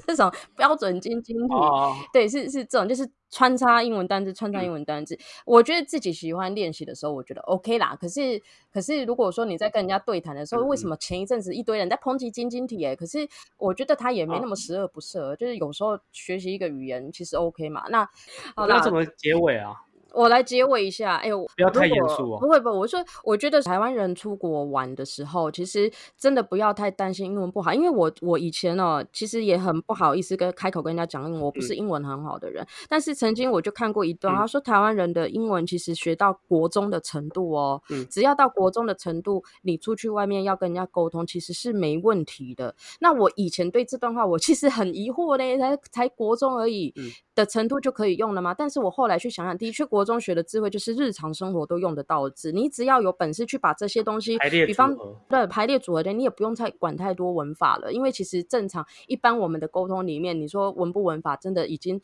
[0.07, 1.53] 这 种标准晶晶体。
[1.53, 5.17] 哦，对，是是这种，就是穿插英文单字，穿插英文单字。
[5.45, 7.95] 我觉得自己喜欢练习的时候，我觉得 OK 啦。
[7.99, 8.41] 可是，
[8.71, 12.83] 可是如果说你在跟人家对谈的时候，为什嗯么前一阵子一堆人在抨击晶晶体？
[12.85, 13.27] 哎，可是
[13.57, 17.85] 我觉得他也没那么十恶不赦，就是有时候学习一个语言其实 OK 嘛。
[17.89, 18.07] 那
[18.55, 19.73] 好啦那，怎么结尾啊？
[20.15, 34.37] 我来结尾一下，哎、我不要太严肃哦不会不会，我说我觉得台湾人出国玩的时候，其实真的不要太担心英文不好，因为我我以前哦，其实也很不好意思跟开口跟人家讲英文，我不是英文很好的人，但是曾经我就看过一段，嗯。
[34.37, 38.05] 他说台湾人的英文其实学到国中的程度哦，嗯。
[38.09, 42.75] 只要到国中的程度，你出去外面要跟人家沟通，其实是没问题的。
[42.99, 47.11] 那我以前对这段话，我其实很疑惑嘞，才才国中而已嗯。
[47.35, 48.53] 的程度就可以用了吗？
[48.57, 54.95] 但是我后来去想想，的确国中学的智慧就是日常生活都用得到的字，你只要有本事去把这些东西排列比方
[55.27, 61.99] 对排列组合的，你也不用太管太多文法了，因为其实正常一般我们的沟通里面，你说文不文法真的已经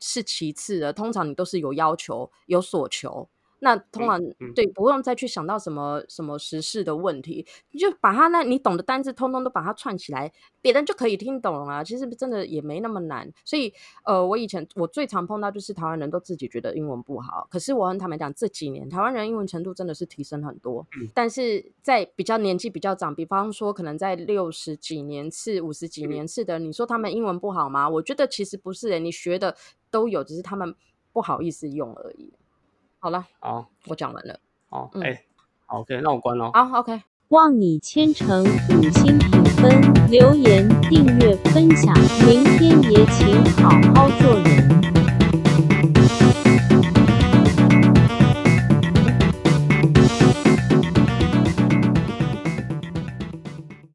[0.00, 3.28] 是其次了，通常你都是有要求、有所求。
[3.60, 11.84] 那通常、嗯对，不用再去想到什么什么时事的问题，你就把它那你懂的单字通通都把它串起来，别人就可以听懂啊。
[11.84, 13.30] 其实真的也没那么难。
[13.44, 13.72] 所以
[14.04, 20.86] 呃，我以前我最常碰到就是台湾人都自己觉得英文不好，可是我很坦白讲，这几年台湾人英文程度真的是提升很多。
[20.98, 27.86] 嗯但是在比较年纪比较长，比方说可能在六十几年次、五十几嗯年次的，你说他们英文不好吗？
[27.88, 29.54] 我觉得其实不是、欸，你学的
[29.90, 30.74] 都有，只是他们
[31.12, 32.32] 不好意思用而已。
[33.02, 34.38] 好了，好我讲完了。
[34.68, 35.22] 好，嗯哎，
[35.64, 36.50] 好，OK，那我关了。
[36.52, 37.00] 好，OK。
[37.28, 41.94] 望你千诚五星评分、留言、订阅、分享，
[42.26, 44.69] 明天也请好好做人。